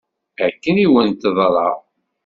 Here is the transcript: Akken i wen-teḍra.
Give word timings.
Akken 0.45 0.75
i 0.83 0.85
wen-teḍra. 0.91 1.69